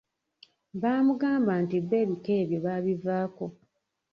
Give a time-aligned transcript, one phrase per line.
[0.81, 3.45] Baamugamba nti bo ebika ebyo baabivaako.